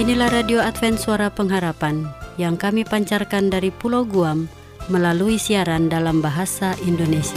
[0.00, 2.08] Inilah Radio Advent Suara Pengharapan
[2.40, 4.48] yang kami pancarkan dari Pulau Guam
[4.88, 7.36] melalui siaran dalam bahasa Indonesia.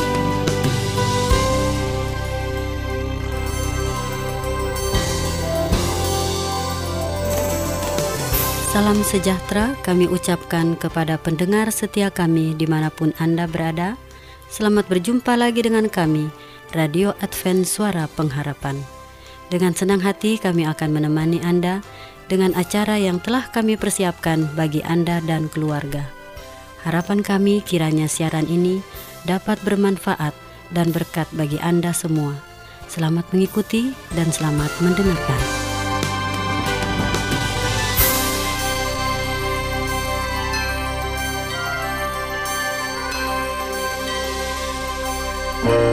[8.71, 13.99] Salam sejahtera kami ucapkan kepada pendengar setia kami di mana pun Anda berada.
[14.47, 16.31] Selamat berjumpa lagi dengan kami,
[16.71, 18.79] Radio Advent Suara Pengharapan.
[19.51, 21.83] Dengan senang hati kami akan menemani Anda
[22.27, 26.07] dengan acara yang telah kami persiapkan bagi Anda dan keluarga.
[26.83, 28.83] Harapan kami kiranya siaran ini
[29.23, 30.35] dapat bermanfaat
[30.75, 32.35] dan berkat bagi Anda semua.
[32.91, 35.41] Selamat mengikuti dan selamat mendengarkan.
[45.63, 45.92] Pendengar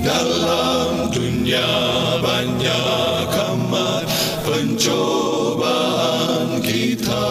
[0.00, 1.68] Dalam dunia
[2.24, 4.08] banyak amat
[4.40, 5.84] pencobaan
[6.64, 7.28] kita.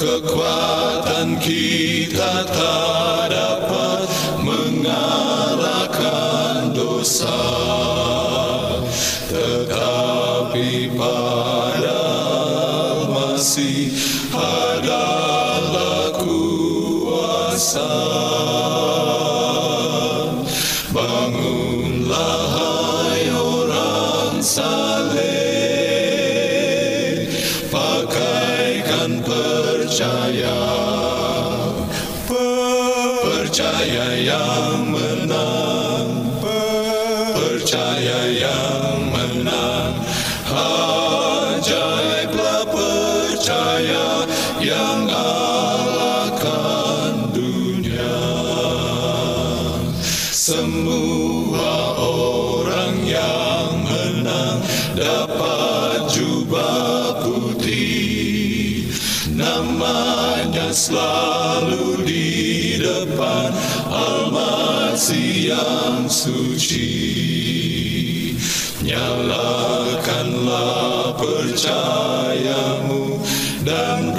[0.00, 4.08] Kekuatan kita tak dapat
[4.40, 5.92] mengalahkan
[6.72, 7.36] dosa.
[9.28, 12.00] Tetapi pada
[13.12, 13.92] masih
[56.24, 58.88] jubah putih.
[59.28, 63.52] Namanya selalu di depan.
[63.92, 67.12] Almasih yang suci.
[68.84, 73.20] Nyalakanlah percayamu
[73.64, 74.12] dan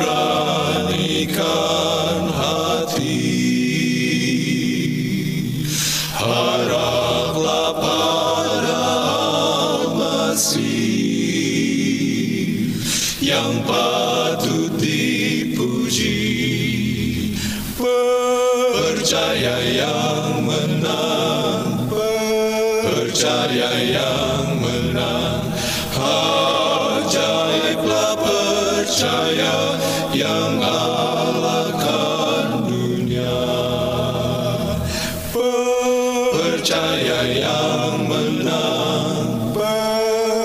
[36.66, 39.54] Percaya yang menang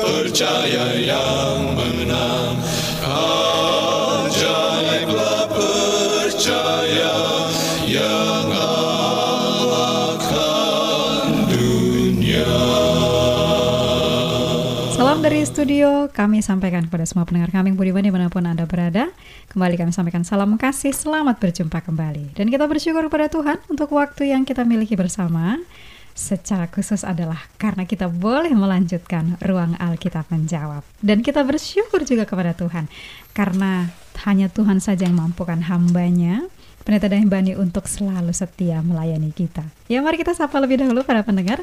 [0.05, 2.61] Percaya yang menang
[4.21, 4.29] Ajaiblah
[5.49, 7.17] percaya
[7.89, 9.89] yang alahkan
[11.49, 12.53] dunia
[14.93, 19.09] Salam dari studio, kami sampaikan kepada semua pendengar kami budiman di mana pun Anda berada.
[19.49, 22.37] Kembali kami sampaikan salam kasih, selamat berjumpa kembali.
[22.37, 25.57] Dan kita bersyukur kepada Tuhan untuk waktu yang kita miliki bersama.
[26.13, 30.85] Secara khusus adalah karena kita boleh melanjutkan ruang Alkitab menjawab.
[31.01, 32.91] Dan kita bersyukur juga kepada Tuhan.
[33.33, 33.89] Karena
[34.29, 39.63] hanya Tuhan saja yang mampukan hambanya, Pendeta Bani untuk selalu setia melayani kita.
[39.85, 41.61] Ya mari kita sapa lebih dahulu para pendengar.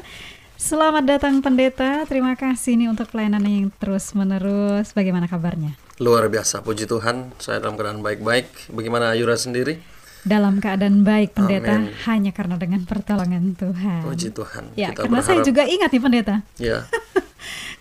[0.58, 4.90] Selamat datang pendeta, terima kasih nih untuk pelayanan yang terus menerus.
[4.90, 5.78] Bagaimana kabarnya?
[6.02, 7.34] Luar biasa, puji Tuhan.
[7.42, 8.70] Saya dalam keadaan baik-baik.
[8.70, 9.82] Bagaimana Ayura sendiri?
[10.20, 11.94] Dalam keadaan baik pendeta Amin.
[12.04, 14.02] hanya karena dengan pertolongan Tuhan.
[14.02, 14.64] Puji Tuhan.
[14.74, 16.34] Ya, Kita karena saya berharap- juga ingat nih pendeta.
[16.56, 16.78] Ya,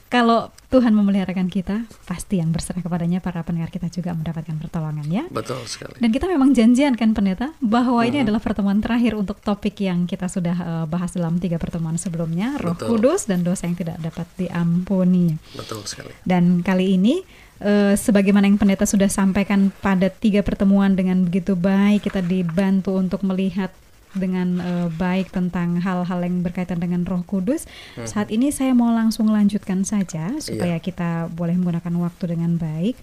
[0.08, 5.28] Kalau Tuhan memeliharakan kita, pasti yang berserah kepadanya para pendengar kita juga mendapatkan pertolongan ya.
[5.28, 6.00] betul sekali.
[6.00, 8.08] Dan kita memang janjian kan pendeta bahwa Mm-hmm.
[8.10, 12.56] ini adalah pertemuan terakhir untuk topik yang kita sudah eh, bahas dalam tiga pertemuan sebelumnya,
[12.56, 12.88] Roh Betul.
[12.94, 15.36] Kudus dan dosa yang tidak dapat diampuni.
[15.52, 16.16] Betul sekali.
[16.22, 17.20] Dan kali ini
[17.60, 23.22] eh, sebagaimana yang pendeta sudah sampaikan pada tiga pertemuan dengan begitu baik kita dibantu untuk
[23.26, 23.70] melihat
[24.16, 27.70] dengan eh, baik tentang hal-hal yang berkaitan dengan Roh Kudus.
[28.04, 32.98] Saat ini saya mau langsung lanjutkan saja supaya kita boleh menggunakan waktu dengan baik.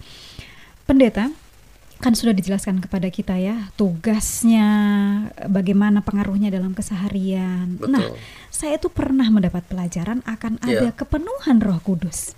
[0.85, 1.33] Pendeta,
[2.03, 4.67] kan sudah dijelaskan kepada kita ya tugasnya,
[5.47, 7.79] bagaimana pengaruhnya dalam keseharian.
[7.79, 7.89] Betul.
[7.95, 8.05] Nah,
[8.51, 10.67] saya tuh pernah mendapat pelajaran akan Iya.
[10.67, 12.35] ada kepenuhan Roh Kudus.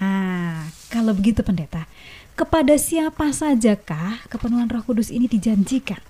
[0.00, 1.86] Ah, kalau begitu pendeta,
[2.34, 6.02] kepada siapa sajakah kepenuhan Roh Kudus ini dijanjikan?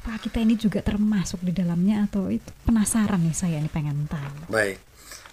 [0.00, 4.48] Apakah kita ini juga termasuk di dalamnya atau itu penasaran nih saya ini pengen tahu.
[4.48, 4.78] Baik.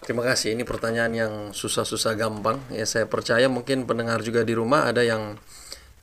[0.04, 0.58] Terima kasih.
[0.58, 2.60] Ini pertanyaan yang susah-susah gampang.
[2.74, 5.40] Ya saya percaya mungkin pendengar juga di rumah ada yang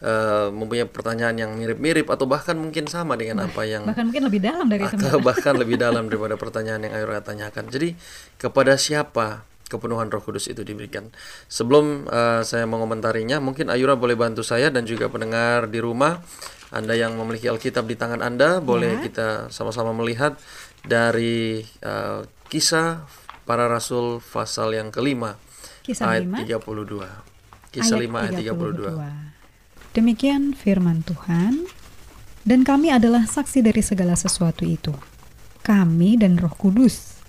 [0.00, 4.41] eh, mempunyai pertanyaan yang mirip-mirip atau bahkan mungkin sama dengan apa yang Bahkan mungkin lebih
[4.41, 4.97] dalam dari itu.
[4.97, 7.69] atau bahkan lebih dalam daripada pertanyaan yang Ayura tanyakan.
[7.69, 7.99] Jadi
[8.41, 11.06] kepada siapa kepenuhan Roh Kudus itu diberikan?
[11.46, 16.19] Sebelum eh, saya mengomentarinya, mungkin Ayura boleh bantu saya dan juga pendengar di rumah.
[16.75, 20.34] Anda yang memiliki Alkitab di tangan Anda, boleh kita sama-sama melihat
[20.82, 22.20] dari eh,
[22.50, 23.06] kisah
[23.46, 25.38] para rasul pasal yang kelima
[25.81, 27.75] Kisah ayat 5 32.
[27.75, 29.96] Kisah 5 ayat 32.
[29.96, 31.66] Demikian firman Tuhan,
[32.46, 34.94] dan kami adalah saksi dari segala sesuatu itu.
[35.66, 37.19] Kami dan Roh Kudus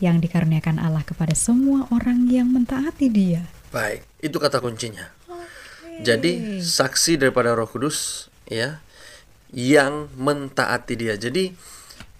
[0.00, 3.44] yang dikaruniakan Allah kepada semua orang yang mentaati Dia.
[3.70, 5.20] Baik, itu kata kuncinya.
[6.00, 8.80] Jadi saksi daripada Roh Kudus ya
[9.52, 11.14] yang mentaati dia.
[11.20, 11.52] Jadi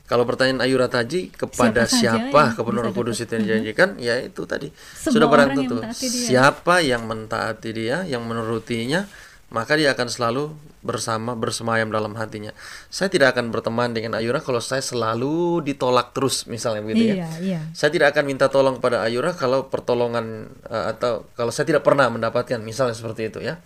[0.05, 4.43] kalau pertanyaan Ayura tadi kepada Siapa siapa, bisa Roh Kudus itu yang dijanjikan, ya itu
[4.45, 5.77] tadi Semua sudah barang tentu.
[5.97, 9.07] Siapa yang mentaati dia, yang menurutinya,
[9.51, 12.57] maka dia akan selalu bersama bersemayam dalam hatinya.
[12.89, 17.15] Saya tidak akan berteman dengan Ayura kalau saya selalu ditolak terus misalnya begitu ya.
[17.21, 17.61] Iya, iya.
[17.77, 22.09] Saya tidak akan minta tolong pada Ayura kalau pertolongan eh, atau kalau saya tidak pernah
[22.09, 23.61] mendapatkan misalnya seperti itu ya.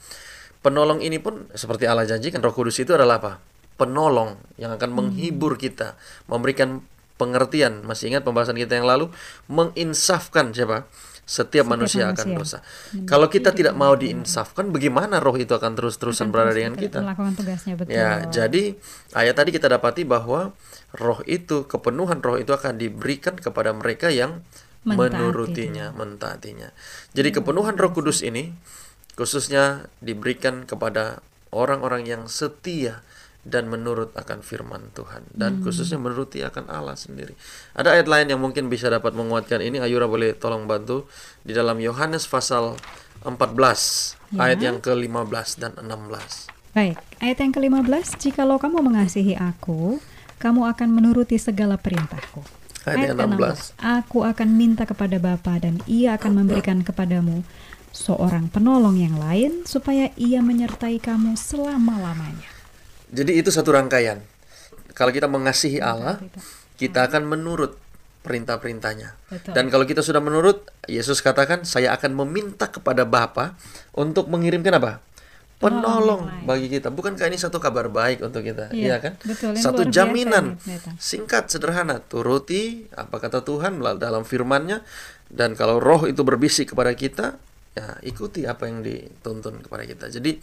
[0.65, 3.33] Penolong ini pun seperti Allah janjikan Roh Kudus itu adalah apa?
[3.77, 4.97] Penolong yang akan Hmm.
[5.13, 5.95] menghibur kita,
[6.27, 6.81] memberikan
[7.21, 7.85] pengertian.
[7.87, 9.13] Masih ingat pembahasan kita yang lalu
[9.47, 10.89] menginsafkan siapa?
[11.25, 12.61] Setiap, manusia, akan manusia.
[12.61, 13.03] dosa.
[13.09, 17.01] Kalau kita tidak mau diinsafkan, bagaimana roh itu akan terus-terusan berada dengan kita?
[17.01, 17.97] Melakukan tugasnya betul.
[17.97, 18.77] Ya, jadi
[19.17, 20.53] ayat tadi kita dapati bahwa
[20.93, 24.45] roh itu, kepenuhan roh itu akan diberikan kepada mereka yang
[24.85, 26.69] Mentaati menurutinya, mentaatinya.
[27.17, 28.53] Jadi kepenuhan Roh Kudus ini
[29.17, 33.01] khususnya diberikan kepada orang-orang yang setia
[33.45, 37.37] dan menurut akan firman Tuhan dan khususnya menuruti akan Allah sendiri.
[37.77, 39.79] Ada ayat lain yang mungkin bisa dapat menguatkan ini.
[39.85, 41.05] Ayura boleh tolong bantu
[41.45, 42.81] di dalam Yohanes pasal
[43.23, 46.75] 14 ayat yang ke-15 dan 16.
[46.75, 50.03] Baik, ayat yang ke-15, jikalau kamu mengasihi aku,
[50.43, 52.43] kamu akan menuruti segala perintahku.
[52.83, 57.47] Ayat yang ke-16, Aku akan minta kepada Bapa dan ia akan memberikan kepadamu
[57.95, 62.54] seorang penolong yang lain supaya ia menyertai kamu selama-lamanya.
[63.15, 64.19] Jadi itu satu rangkaian.
[64.95, 66.19] Kalau kita mengasihi Allah,
[66.75, 67.79] kita akan menurut
[68.27, 69.15] perintah-perintahnya.
[69.53, 73.55] Dan kalau kita sudah menurut, Yesus katakan, saya akan meminta kepada Bapa
[73.95, 74.93] untuk mengirimkan apa?
[75.61, 76.91] Penolong bagi kita.
[76.91, 78.69] Bukankah ini satu kabar baik untuk kita?
[78.75, 79.13] Iya, Iya kan?
[79.23, 79.53] betul.
[79.57, 80.91] Satu biasa jaminan pendeta.
[80.99, 82.03] singkat, sederhana.
[82.05, 84.83] Turuti apa kata Tuhan dalam firman-Nya.
[85.31, 87.39] Dan kalau roh itu berbisik kepada kita,
[87.73, 90.11] ya ikuti apa yang dituntun kepada kita.
[90.13, 90.37] Jadi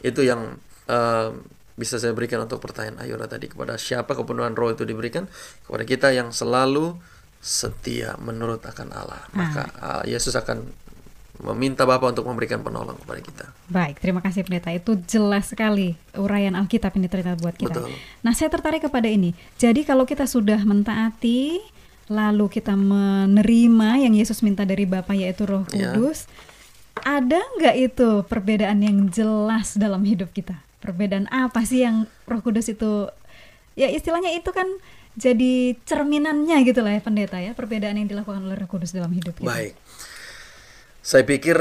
[0.00, 0.56] itu yang
[0.88, 1.28] eh,
[1.74, 5.26] bisa saya berikan untuk pertanyaan Ayura tadi kepada siapa kepenuhan roh itu diberikan
[5.66, 6.94] kepada kita yang selalu
[7.42, 9.22] setia menurut akan Allah.
[9.34, 10.64] Maka eh, Yesus akan
[11.42, 13.44] meminta Bapa untuk memberikan penolong kepada kita.
[13.66, 14.70] Baik, terima kasih pendeta.
[14.70, 17.84] Itu jelas sekali uraian Alkitab ini ternyata buat kita.
[17.84, 17.90] Betul.
[18.22, 19.34] Nah, saya tertarik kepada ini.
[19.58, 21.58] Jadi kalau kita sudah mentaati,
[22.06, 25.90] lalu kita menerima yang Yesus minta dari Bapa yaitu Roh Ya.
[25.90, 26.30] Kudus,
[27.02, 30.62] ada nggak itu perbedaan yang jelas dalam hidup kita?
[30.84, 33.08] Perbedaan apa sih yang Roh Kudus itu?
[33.72, 34.68] Ya istilahnya itu kan
[35.16, 39.40] jadi cerminannya gitu lah ya pendeta ya perbedaan yang dilakukan oleh Roh Kudus dalam hidup
[39.40, 39.48] kita.
[39.48, 39.72] Baik.
[41.00, 41.56] Saya pikir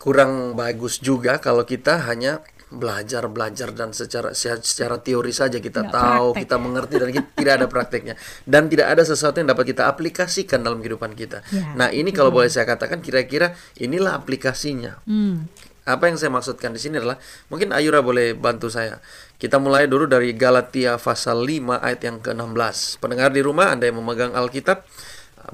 [0.00, 5.94] kurang bagus juga kalau kita hanya belajar belajar dan secara secara teori saja kita Nggak
[5.94, 6.42] tahu praktek.
[6.42, 10.66] kita mengerti dan kita, tidak ada prakteknya dan tidak ada sesuatu yang dapat kita aplikasikan
[10.66, 11.46] dalam kehidupan kita.
[11.54, 14.98] Ya, nah ini kalau boleh saya katakan kira-kira inilah aplikasinya.
[15.06, 15.46] Hmm.
[15.86, 17.14] Apa yang saya maksudkan di sini adalah
[17.46, 18.98] mungkin Ayura boleh bantu saya.
[19.38, 22.98] Kita mulai dulu dari Galatia pasal 5 ayat yang ke-16.
[22.98, 24.82] Pendengar di rumah Anda yang memegang Alkitab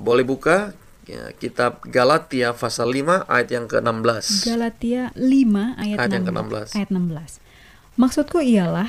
[0.01, 0.73] boleh buka
[1.05, 4.49] ya, kitab Galatia pasal 5 ayat yang ke-16.
[4.49, 6.69] Galatia 5 ayat, Ayat yang 16, ke-16.
[6.81, 8.01] ayat 16.
[8.01, 8.89] Maksudku ialah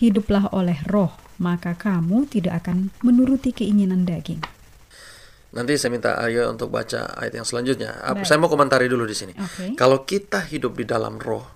[0.00, 4.40] hiduplah oleh roh, maka kamu tidak akan menuruti keinginan daging.
[5.54, 7.94] Nanti saya minta Arya untuk baca ayat yang selanjutnya.
[7.94, 8.26] Baik.
[8.26, 9.32] Saya mau komentari dulu di sini.
[9.38, 9.78] Oke.
[9.78, 11.46] Kalau kita hidup di dalam roh,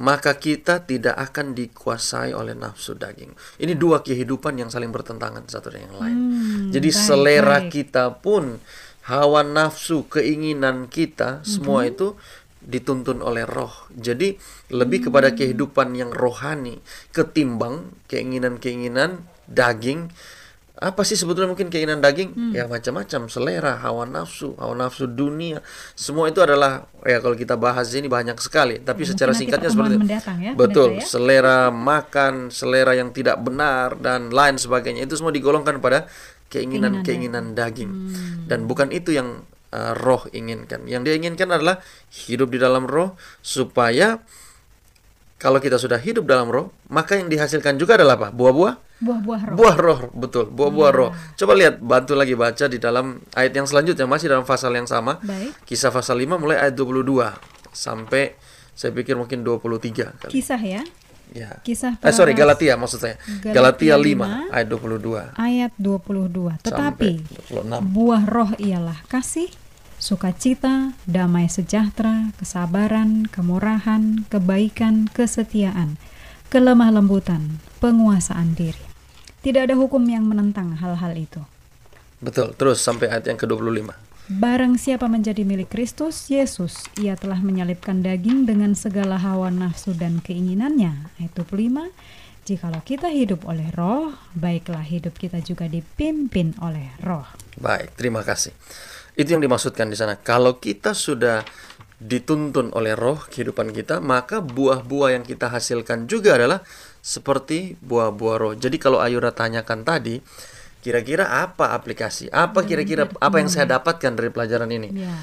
[0.00, 3.32] maka kita tidak akan dikuasai oleh nafsu daging.
[3.60, 6.18] Ini dua kehidupan yang saling bertentangan satu dengan yang lain.
[6.72, 7.68] Jadi baik, selera baik.
[7.72, 8.60] kita pun
[9.08, 11.92] hawa nafsu, keinginan kita semua Mm-hmm.
[11.92, 12.08] itu
[12.62, 13.90] dituntun oleh roh.
[13.90, 14.38] Jadi
[14.70, 16.78] lebih kepada kehidupan yang rohani
[17.10, 20.14] ketimbang keinginan-keinginan daging.
[20.82, 22.34] Apa sih sebetulnya mungkin keinginan daging?
[22.50, 25.62] Ya macam-macam, selera, hawa nafsu, hawa nafsu dunia.
[25.94, 29.62] Semua itu adalah ya kalau kita bahas ini banyak sekali, tapi Ya, secara mungkin nanti
[29.62, 30.02] singkatnya seperti itu.
[30.02, 31.06] mendatang ya, Betul, ya.
[31.06, 36.10] selera makan, selera yang tidak benar dan lain sebagainya itu semua digolongkan pada
[36.50, 37.90] keinginan-keinginan daging.
[38.44, 40.84] Dan bukan itu yang uh, roh inginkan.
[40.84, 41.80] Yang dia inginkan adalah
[42.28, 44.20] hidup di dalam roh supaya
[45.42, 48.28] kalau kita sudah hidup dalam roh, maka yang dihasilkan juga adalah apa?
[48.30, 49.56] Buah-buah Buah-buah roh.
[49.58, 50.46] Buah roh, betul.
[50.54, 51.10] Buah-buah roh.
[51.34, 55.18] Coba lihat, bantu lagi baca di dalam ayat yang selanjutnya, masih dalam pasal yang sama.
[55.18, 55.58] Baik.
[55.66, 57.34] Kisah pasal 5 mulai ayat 22
[57.74, 58.38] sampai
[58.70, 60.30] saya pikir mungkin 23 kali.
[60.30, 60.86] Kisah ya.
[61.32, 61.58] Ya.
[61.64, 63.18] Kisah Eh sorry, Galatia maksud saya.
[63.42, 66.62] Galatia Galatia 5 5, ayat 22 Ayat 22.
[66.62, 67.96] Tetapi sampai 26.
[67.96, 69.48] buah roh ialah kasih,
[70.02, 75.94] sukacita, damai sejahtera, kesabaran, kemurahan, kebaikan, kesetiaan,
[76.50, 78.82] kelemah lembutan, penguasaan diri.
[79.46, 81.38] Tidak ada hukum yang menentang hal-hal itu.
[82.18, 82.54] Betul.
[82.58, 83.94] Terus sampai ayat yang ke-25.
[84.30, 90.22] Barang siapa menjadi milik Kristus Yesus, ia telah menyalibkan daging dengan segala hawa nafsu dan
[90.22, 91.10] keinginannya.
[91.18, 91.90] Ayat 25.
[92.42, 97.26] Jikalau kita hidup oleh roh, baiklah hidup kita juga dipimpin oleh roh.
[97.54, 98.50] Baik, terima kasih.
[99.12, 100.16] Itu yang dimaksudkan di sana.
[100.16, 101.44] Kalau kita sudah
[102.02, 106.64] dituntun oleh roh kehidupan kita, maka buah-buah yang kita hasilkan juga adalah
[107.04, 108.52] seperti buah-buah roh.
[108.56, 110.18] Jadi kalau Ayura tanyakan tadi,
[110.80, 112.32] kira-kira apa aplikasi?
[112.32, 114.88] Apa kira-kira apa yang saya dapatkan dari pelajaran ini?
[114.96, 115.14] Ya.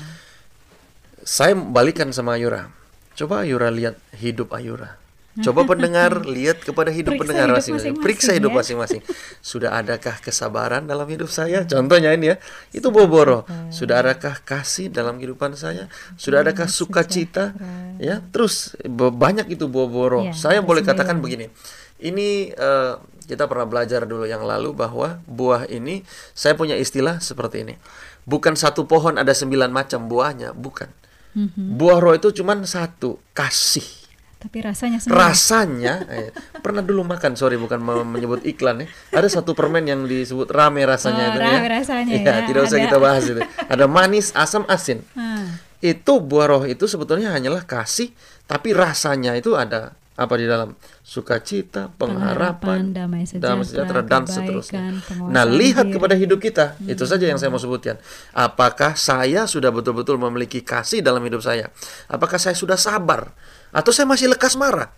[1.25, 2.71] Saya balikan sama Ayura.
[3.17, 4.98] Coba Ayura lihat hidup Ayura.
[5.37, 7.93] Coba pendengar lihat kepada hidup Periksa pendengar masing-masing.
[8.01, 8.57] Periksa hidup ya.
[8.59, 9.01] masing-masing.
[9.39, 11.63] Sudah adakah kesabaran dalam hidup saya?
[11.69, 12.35] Contohnya ini ya.
[12.73, 13.45] Itu boboro.
[13.69, 15.87] Sudah adakah kasih dalam kehidupan saya?
[16.17, 17.53] Sudah adakah sukacita?
[18.01, 20.27] Ya, terus banyak itu boboro.
[20.27, 21.53] Ya, saya boleh katakan begini.
[21.99, 22.93] Ini eh,
[23.27, 27.75] kita pernah belajar dulu yang lalu bahwa buah ini saya punya istilah seperti ini.
[28.23, 30.89] Bukan satu pohon ada sembilan macam buahnya, bukan.
[31.35, 31.77] Mhm.
[31.77, 33.98] Buah roh itu cuma satu, kasih.
[34.39, 35.19] Tapi rasanya semua.
[35.21, 38.87] Rasanya, eh, pernah dulu makan, sorry bukan menyebut iklan ya.
[39.13, 41.69] Ada satu permen yang disebut rame Oh, rasanya itu rame ya.
[41.69, 42.85] rasanya Iya, ya, tidak usah ada.
[42.87, 43.41] kita bahas itu.
[43.43, 45.03] Ada manis, asam, asin.
[45.13, 50.75] Ah, Itu buah roh itu sebetulnya hanyalah kasih, tapi rasanya itu ada apa di dalam
[51.01, 54.81] sukacita, Pengharapan, pengharapan, damai sejahtera, dan kebaikan, seterusnya.
[55.01, 55.95] penguasaan Nah, lihat diri.
[55.95, 56.65] kepada hidup kita.
[56.81, 57.95] Itu saja yang saya mau sebutkan.
[58.31, 61.71] Apakah saya sudah betul-betul memiliki kasih dalam hidup saya?
[62.05, 63.31] Apakah saya sudah sabar
[63.69, 64.89] atau saya masih lekas marah?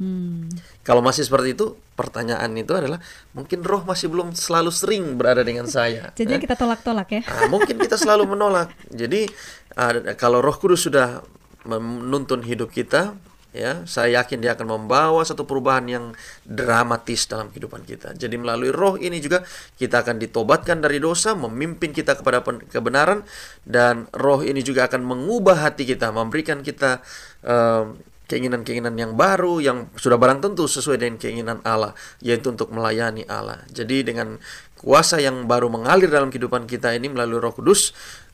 [0.00, 0.48] hmm.
[0.80, 2.98] Kalau masih seperti itu, pertanyaan itu adalah
[3.36, 6.10] mungkin roh masih belum selalu sering berada dengan saya.
[6.18, 6.40] Jadi Eh?
[6.40, 7.22] kita tolak-tolak ya.
[7.28, 8.72] Ah, mungkin kita selalu menolak.
[8.88, 9.28] Jadi
[9.76, 11.20] ah, kalau Roh Kudus sudah
[11.68, 13.12] menuntun hidup kita,
[13.52, 16.04] ya, saya yakin dia akan membawa satu perubahan yang
[16.48, 18.16] dramatis dalam kehidupan kita.
[18.16, 19.44] Jadi melalui Roh ini juga
[19.76, 22.40] kita akan ditobatkan dari dosa, memimpin kita kepada
[22.72, 23.20] kebenaran,
[23.68, 27.04] dan Roh ini juga akan mengubah hati kita, memberikan kita
[27.44, 27.84] eh,
[28.30, 33.66] keinginan-keinginan yang baru yang sudah barang tentu sesuai dengan keinginan Allah yaitu untuk melayani Allah.
[33.74, 34.38] Jadi dengan
[34.78, 37.90] kuasa yang baru mengalir dalam kehidupan kita ini melalui Roh Kudus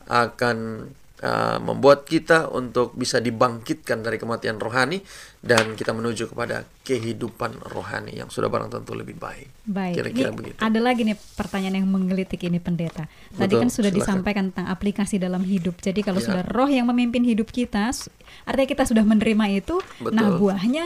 [0.06, 0.86] akan
[1.20, 5.00] uh, membuat kita untuk bisa dibangkitkan dari kematian rohani
[5.40, 9.46] dan kita menuju kepada kehidupan rohani yang sudah barang tentu lebih baik.
[9.64, 9.94] Baik.
[9.94, 10.58] Kira-kira Ini begitu.
[10.58, 13.06] ada lagi nih pertanyaan yang menggelitik ini pendeta.
[13.30, 14.00] Tadi Betul, kan sudah silakan.
[14.02, 15.78] disampaikan tentang aplikasi dalam hidup.
[15.78, 16.26] Jadi kalau Ya.
[16.32, 17.94] sudah roh yang memimpin hidup kita,
[18.42, 19.78] artinya kita sudah menerima itu,
[20.10, 20.38] nah Betul.
[20.42, 20.84] buahnya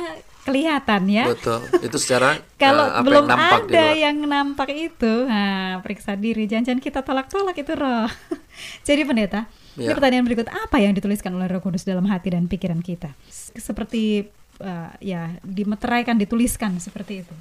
[0.51, 1.25] kelihatan ya.
[1.31, 1.63] Betul.
[1.79, 6.51] Itu secara Kalau uh, apa belum yang nampak ada yang nampak itu, nah, periksa diri.
[6.51, 8.11] Jangan-jangan kita tolak-tolak itu roh.
[8.89, 9.47] Jadi pendeta,
[9.79, 9.95] ini Ya.
[9.95, 13.15] pertanyaan berikut apa yang dituliskan oleh Roh Kudus dalam hati dan pikiran kita?
[13.55, 14.27] Seperti
[14.61, 17.35] uh, ya dimeteraikan, dituliskan seperti itu.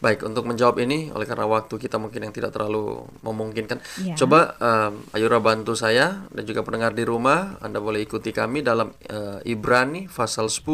[0.00, 4.16] Baik, untuk menjawab ini, oleh karena waktu kita mungkin yang tidak terlalu memungkinkan, Ya.
[4.16, 8.96] coba um, Ayura bantu saya dan juga pendengar di rumah, Anda boleh ikuti kami dalam
[9.12, 10.64] uh, Ibrani pasal 10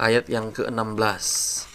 [0.00, 1.24] ayat yang ke-16.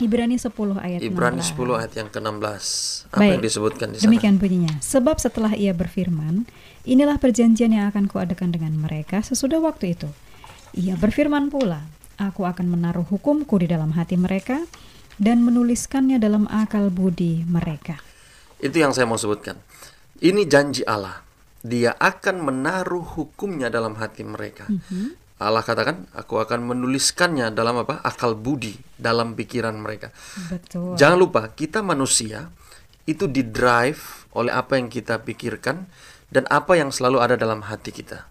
[0.02, 0.50] Ibrani 10
[0.82, 1.54] ayat Ibrani 16.
[1.54, 2.66] 10 ayat yang ke-16.
[3.14, 3.32] Apa Baik.
[3.38, 4.06] yang disebutkan di sana?
[4.10, 4.74] Demikian bunyinya.
[4.82, 6.50] Sebab setelah ia berfirman,
[6.90, 10.10] inilah perjanjian yang akan kuadakan dengan mereka sesudah waktu itu.
[10.74, 11.86] Ia berfirman pula,
[12.18, 14.66] aku akan menaruh hukumku di dalam hati mereka
[15.22, 18.02] dan menuliskannya dalam akal budi mereka.
[18.60, 19.56] Itu yang saya mau sebutkan.
[20.20, 21.22] Ini janji Allah.
[21.66, 24.70] dia akan menaruh hukumnya dalam hati mereka.
[25.36, 28.00] Allah katakan, aku akan menuliskannya dalam apa?
[28.08, 30.16] Akal budi, dalam pikiran mereka.
[30.48, 30.96] Betul.
[30.96, 32.48] Jangan lupa, kita manusia
[33.04, 35.86] itu di drive oleh apa yang kita pikirkan
[36.32, 38.28] dan apa yang selalu ada dalam hati kita.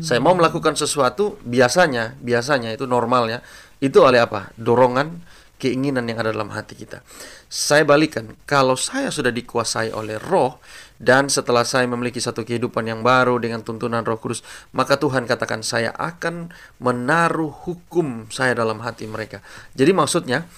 [0.00, 3.44] Saya mau melakukan sesuatu, biasanya, biasanya itu normalnya,
[3.76, 4.48] itu oleh apa?
[4.56, 5.20] Dorongan,
[5.60, 7.04] keinginan yang ada dalam hati kita.
[7.52, 10.64] Saya balikan, kalau saya sudah dikuasai oleh roh,
[10.96, 14.40] dan setelah saya memiliki satu kehidupan yang baru dengan tuntunan roh kudus,
[14.72, 16.48] maka Tuhan katakan saya akan
[16.80, 19.44] menaruh hukum saya dalam hati mereka.
[19.76, 20.48] Jadi maksudnya,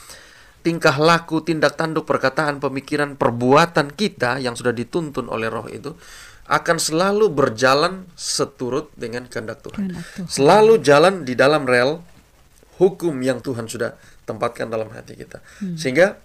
[0.62, 5.98] tingkah laku, tindak tanduk, perkataan, pemikiran, perbuatan kita yang sudah dituntun oleh roh itu
[6.48, 9.90] akan selalu berjalan seturut dengan kehendak Tuhan.
[9.90, 10.28] Kehendak Tuhan.
[10.30, 12.00] Selalu jalan di dalam rel
[12.78, 15.42] hukum yang Tuhan sudah tempatkan dalam hati kita.
[15.74, 16.16] Sehingga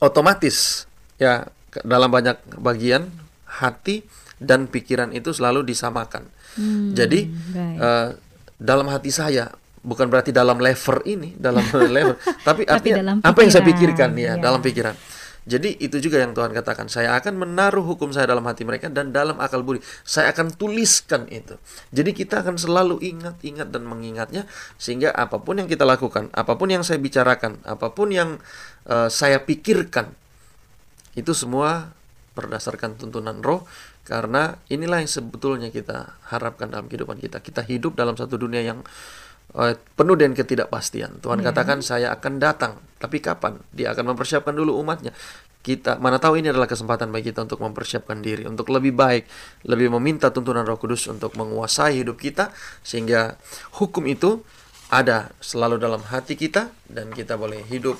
[0.00, 0.86] otomatis
[1.20, 1.50] ya
[1.84, 4.02] dalam banyak bagian hati
[4.36, 6.28] dan pikiran itu selalu disamakan.
[6.96, 7.76] Jadi baik.
[7.80, 8.08] eh,
[8.56, 9.52] dalam hati saya
[9.86, 11.62] bukan berarti dalam lever ini, dalam
[11.96, 14.42] lever, tapi Tapi artinya dalam apa yang saya pikirkan ya, ya.
[14.42, 14.96] dalam pikiran.
[15.46, 19.14] Jadi itu juga yang Tuhan katakan, saya akan menaruh hukum saya dalam hati mereka dan
[19.14, 19.78] dalam akal budi.
[20.02, 21.54] Saya akan tuliskan itu.
[21.94, 26.66] Jadi kita akan selalu ingat-ingat dan mengingatnya sehingga apa pun yang kita lakukan, apa pun
[26.66, 28.42] yang saya bicarakan, apa pun yang
[28.90, 30.10] eh, saya pikirkan
[31.14, 31.94] itu semua
[32.36, 33.64] berdasarkan tuntunan roh
[34.04, 37.40] karena inilah yang sebetulnya kita harapkan dalam kehidupan kita.
[37.40, 38.84] Kita hidup dalam satu dunia yang
[39.56, 41.24] eh, penuh dengan ketidakpastian.
[41.24, 41.48] Tuhan Ya.
[41.50, 43.56] katakan saya akan datang, tapi kapan?
[43.72, 45.16] Dia akan mempersiapkan dulu umatnya.
[45.64, 49.26] Kita mana tahu ini adalah kesempatan bagi kita untuk mempersiapkan diri, untuk lebih baik,
[49.66, 52.54] lebih meminta tuntunan Roh Kudus untuk menguasai hidup kita
[52.86, 53.34] sehingga
[53.82, 54.46] hukum itu
[54.94, 57.98] ada selalu dalam hati kita dan kita boleh hidup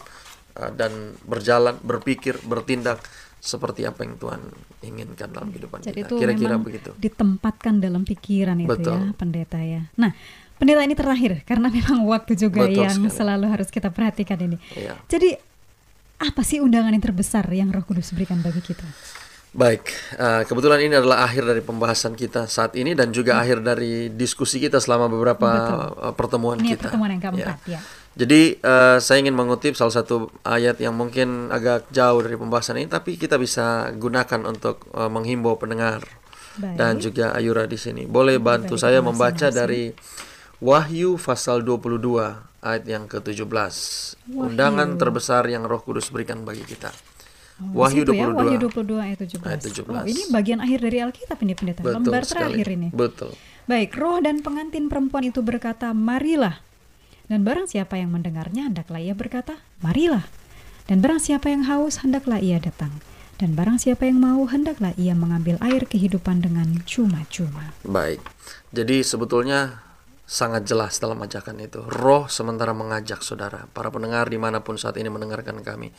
[0.62, 3.02] uh, dan berjalan, berpikir, bertindak
[3.46, 4.40] seperti apa yang Tuhan
[4.82, 6.12] inginkan dalam kehidupan Jadi kita.
[6.12, 6.90] Kira-kira begitu.
[6.96, 8.92] ditempatkan dalam pikiran itu Betul.
[8.92, 9.86] ya, pendeta ya.
[9.94, 10.10] Nah,
[10.56, 13.14] pendeta ini terakhir karena memang waktu juga Betul yang sekali.
[13.14, 14.58] selalu harus kita perhatikan ini.
[14.72, 14.98] Iya.
[15.06, 15.38] Jadi
[16.18, 18.82] apa sih undangan yang terbesar yang Roh Kudus berikan bagi kita?
[19.52, 24.10] Baik, eh, kebetulan ini adalah akhir dari pembahasan kita saat ini dan juga akhir dari
[24.10, 25.56] diskusi kita selama beberapa Hmm.
[25.56, 25.80] Betul.
[26.02, 26.82] eh, pertemuan Ini kita.
[26.82, 27.26] pertemuan yang Ya.
[27.30, 27.80] keempat ya.
[28.16, 32.88] Jadi eh, saya ingin mengutip salah satu ayat yang mungkin agak jauh dari pembahasan ini,
[32.88, 36.00] tapi kita bisa gunakan untuk eh, menghimbau pendengar
[36.56, 36.76] Baik.
[36.80, 38.08] dan juga Ayura di sini.
[38.08, 39.92] Boleh bantu di saya membaca dari
[40.64, 43.44] Wahyu pasal 22 ayat yang ke-17.
[44.32, 46.88] Undangan terbesar yang Roh Kudus berikan bagi kita.
[47.60, 48.40] Oh, Wahyu di situ ya, 22.
[48.40, 49.44] Wahyu 22 ayat 17.
[49.44, 49.92] Ayat 17.
[49.92, 51.80] Oh, ini bagian akhir dari Alkitab ini pendeta.
[51.84, 52.40] Betul Lembar sekali.
[52.56, 52.88] terakhir ini.
[52.96, 53.32] Betul.
[53.68, 56.65] Baik, roh dan pengantin perempuan itu berkata, "Marilah."
[57.26, 60.26] Dan barang siapa yang mendengarnya, hendaklah ia berkata, "Marilah."
[60.86, 63.02] Dan barang siapa yang haus, hendaklah ia datang.
[63.36, 67.74] Dan barang siapa yang mau, hendaklah ia mengambil air kehidupan dengan cuma-cuma.
[67.84, 68.22] Baik.
[68.70, 69.82] Jadi sebetulnya
[70.26, 71.82] sangat jelas dalam ajakan itu.
[71.86, 75.94] Roh sementara mengajak saudara, para pendengar di mana pun saat ini mendengarkan kami.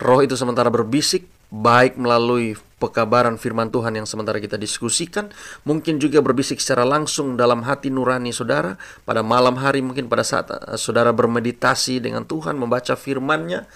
[0.00, 5.30] Roh itu sementara berbisik, baik melalui pekabaran firman Tuhan yang sementara kita diskusikan,
[5.68, 8.74] mungkin juga berbisik secara langsung dalam hati nurani saudara,
[9.06, 13.68] pada malam hari mungkin pada saat eh, saudara bermeditasi dengan Tuhan, membaca firman-Nya,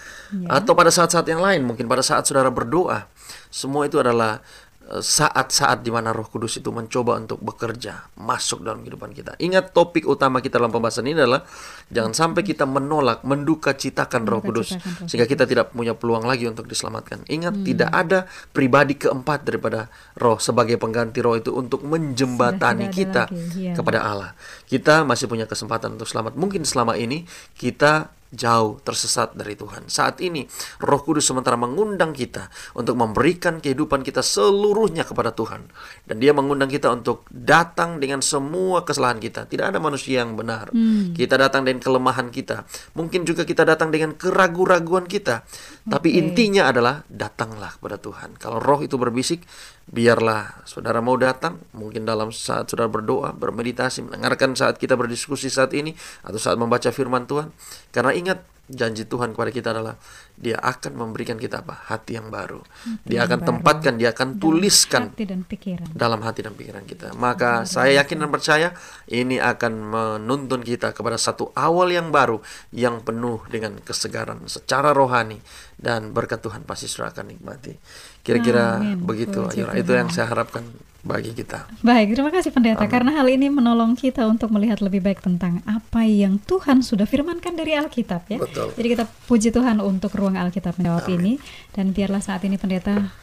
[0.49, 3.07] atau pada saat-saat yang lain, mungkin pada saat saudara berdoa.
[3.47, 4.43] Semua itu adalah
[4.87, 9.35] saat-saat di mana Roh Kudus itu mencoba untuk bekerja masuk dalam kehidupan kita.
[9.35, 11.43] Ingat topik utama kita dalam pembahasan ini adalah
[11.91, 16.71] jangan sampai kita menolak, menduka citakan Roh Kudus sehingga kita tidak punya peluang lagi untuk
[16.71, 17.27] diselamatkan.
[17.27, 18.19] Ingat tidak ada
[18.55, 23.73] pribadi keempat daripada Roh sebagai pengganti Roh itu untuk menjembatani kita lagi, iya.
[23.75, 24.31] kepada Allah.
[24.71, 26.39] Kita masih punya kesempatan untuk selamat.
[26.39, 27.27] Mungkin selama ini
[27.59, 29.87] kita jauh tersesat dari Tuhan.
[29.87, 30.43] Saat ini
[30.83, 35.67] Roh Kudus sementara mengundang kita untuk memberikan kehidupan kita seluruhnya kepada Tuhan
[36.07, 39.47] dan Dia mengundang kita untuk datang dengan semua kesalahan kita.
[39.47, 40.71] Tidak ada manusia yang benar.
[41.15, 42.67] Kita datang dengan kelemahan kita.
[42.97, 45.47] Mungkin juga kita datang dengan keraguan-raguan kita.
[45.87, 48.35] Tapi intinya adalah datanglah kepada Tuhan.
[48.35, 49.47] Kalau Roh itu berbisik,
[49.87, 55.71] biarlah saudara mau datang mungkin dalam saat saudara berdoa, bermeditasi, mendengarkan saat kita berdiskusi saat
[55.71, 55.95] ini
[56.27, 57.55] atau saat membaca firman Tuhan.
[57.95, 59.95] Karena ingat janji Tuhan kepada kita adalah
[60.35, 61.87] dia akan memberikan kita apa?
[61.87, 62.59] Hati yang baru.
[63.07, 63.47] Dia yang akan baru.
[63.49, 65.87] tempatkan, dia akan tuliskan Hati dan pikiran.
[65.95, 67.15] dalam hati dan pikiran kita.
[67.15, 68.67] Maka saya yakin dan percaya
[69.07, 72.43] ini akan menuntun kita kepada satu awal yang baru
[72.75, 75.39] yang penuh dengan kesegaran secara rohani
[75.77, 77.77] dan berkat Tuhan pasti sudah akan nikmati.
[78.25, 78.97] Kira-kira Amin.
[79.05, 79.77] begitu Ayura.
[79.77, 80.65] Itu yang saya harapkan
[81.05, 81.69] bagi kita.
[81.85, 86.03] Baik, terima kasih pendeta karena hal ini menolong kita untuk melihat lebih baik tentang apa
[86.03, 88.41] yang Tuhan sudah firmankan dari Alkitab ya.
[88.41, 88.75] Betul.
[88.75, 91.39] Jadi kita puji Tuhan untuk ruang Alkitab menjawab ini
[91.71, 93.13] dan biarlah saat ini pendeta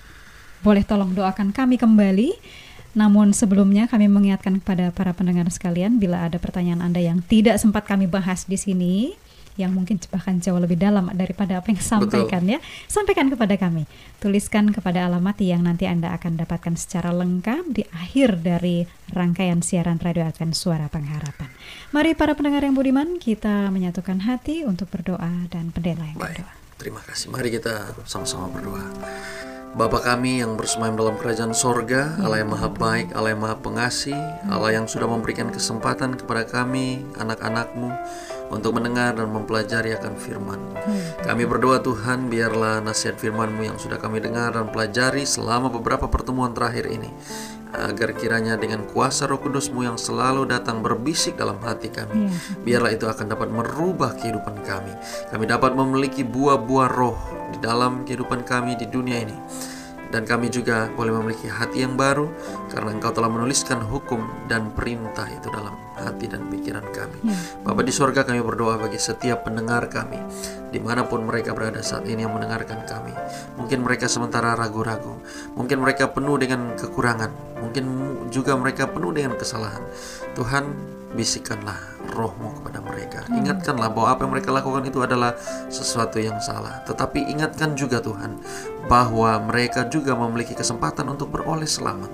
[0.64, 2.32] boleh tolong doakan kami kembali
[2.94, 7.90] Namun sebelumnya kami mengingatkan kepada para pendengar sekalian bila ada pertanyaan Anda yang tidak sempat
[7.90, 9.18] kami bahas di sini
[9.54, 12.58] yang mungkin bahkan jauh lebih dalam daripada apa yang sampaikan ya.
[12.90, 13.86] Sampaikan kepada kami.
[14.18, 20.02] Tuliskan kepada alamat yang nanti Anda akan dapatkan secara lengkap di akhir dari rangkaian siaran
[20.02, 21.50] Radio Advent Suara Pengharapan.
[21.94, 26.52] Mari para pendengar yang budiman, kita menyatukan hati untuk berdoa dan pendeta yang Baik, berdoa.
[26.80, 27.30] terima kasih.
[27.30, 28.82] Mari kita sama-sama berdoa.
[29.74, 34.14] Bapa kami yang bersemayam dalam kerajaan sorga, Allah yang maha baik, Allah yang maha pengasih,
[34.46, 37.90] Allah yang sudah memberikan kesempatan kepada kami, anak-anakmu,
[38.54, 40.60] untuk mendengar dan mempelajari akan firman
[41.24, 46.52] Kami berdoa Tuhan, biarlah nasihat firman-Mu yang sudah kami dengar dan pelajari selama beberapa pertemuan
[46.52, 47.08] terakhir ini,
[47.74, 52.30] agar kiranya dengan kuasa roh kudus-Mu yang selalu datang berbisik dalam hati kami,
[52.62, 54.92] biarlah itu akan dapat merubah kehidupan kami.
[55.32, 57.18] Kami dapat memiliki buah-buah roh
[57.50, 59.36] di dalam kehidupan kami di dunia ini.
[60.14, 62.30] Dan kami juga boleh memiliki hati yang baru
[62.70, 67.34] karena Engkau telah menuliskan hukum dan perintah itu dalam hati dan pikiran kami.
[67.66, 70.22] Bapa di sorga kami berdoa bagi setiap pendengar kami
[70.70, 73.10] di mana pun mereka berada saat ini yang mendengarkan kami.
[73.58, 75.18] Mungkin mereka sementara ragu-ragu,
[75.58, 77.84] mungkin mereka penuh dengan kekurangan, mungkin
[78.28, 79.80] juga mereka penuh dengan kesalahan.
[80.36, 80.68] Tuhan
[81.14, 83.22] bisikkanlah rohmu kepada mereka.
[83.30, 85.32] Ingatkanlah bahwa apa yang mereka lakukan itu adalah
[85.70, 86.82] sesuatu yang salah.
[86.84, 88.36] Tetapi ingatkan juga Tuhan
[88.90, 92.10] bahwa mereka juga memiliki kesempatan untuk beroleh selamat.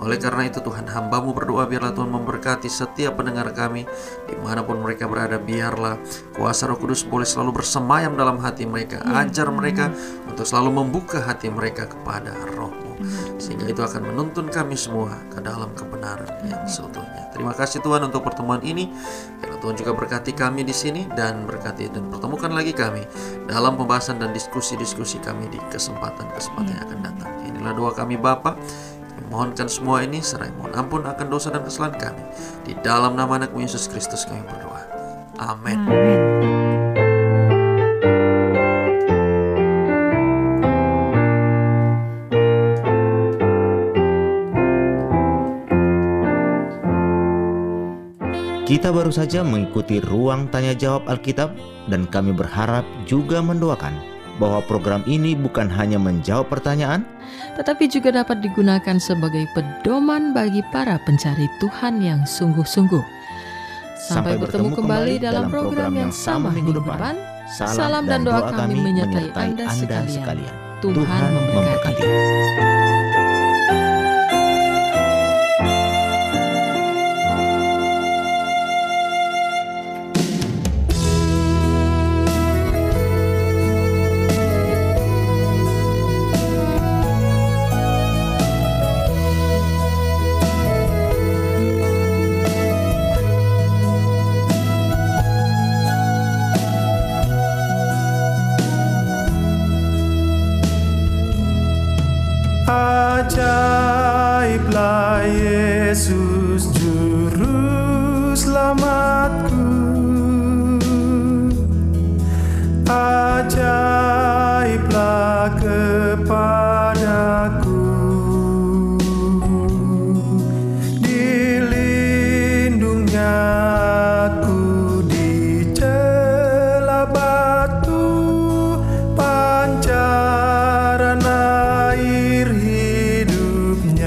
[0.00, 3.84] Oleh karena itu Tuhan hambamu berdoa biarlah Tuhan memberkati setiap pendengar kami
[4.30, 5.36] di mana pun mereka berada.
[5.36, 5.98] Biarlah
[6.32, 9.02] kuasa roh kudus boleh selalu bersemayam dalam hati mereka.
[9.04, 9.90] Ajar mereka
[10.30, 12.83] untuk selalu membuka hati mereka kepada rohmu.
[13.40, 17.30] Sehingga itu akan menuntun kami semua ke dalam kebenaran yang seutuhnya.
[17.34, 18.90] Terima kasih Tuhan untuk pertemuan ini.
[19.42, 23.04] Karena Tuhan juga berkati kami di sini dan berkati dan pertemukan lagi kami
[23.50, 27.30] dalam pembahasan dan diskusi-diskusi kami di kesempatan-kesempatan yang akan datang.
[27.48, 28.54] Inilah doa kami Bapa.
[29.14, 32.22] Kami mohonkan semua ini serai mohon ampun akan dosa dan kesalahan kami.
[32.66, 34.82] Di dalam nama anakmu Yesus Kristus kami berdoa.
[35.38, 35.78] Amin.
[35.86, 36.53] Amin.
[48.84, 51.56] Kita baru saja mengikuti ruang tanya jawab Alkitab
[51.88, 53.96] dan kami berharap juga mendoakan
[54.36, 57.00] bahwa program ini bukan hanya menjawab pertanyaan,
[57.56, 63.00] tetapi juga dapat digunakan sebagai pedoman bagi para pencari Tuhan yang sungguh-sungguh.
[63.96, 67.16] Sampai, bertemu kembali dalam program yang sama minggu depan.
[67.56, 69.64] Salam dan doa kami menyertai Anda
[70.04, 70.52] sekalian.
[70.84, 72.04] Tuhan memberkati.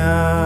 [0.08, 0.37] now.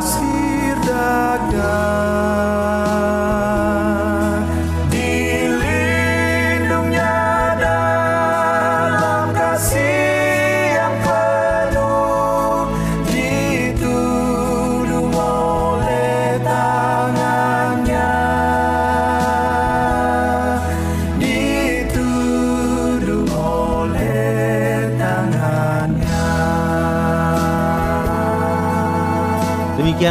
[0.00, 0.29] cross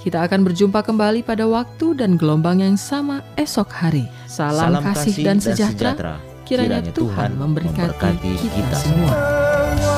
[0.00, 4.08] kita akan berjumpa kembali pada waktu dan gelombang yang sama esok hari.
[4.24, 6.16] Salam, Salam kasih, dan sejahtera.
[6.48, 9.12] Kiranya, Kiranya Tuhan memberkati, memberkati kita, kita semua.
[9.12, 9.89] A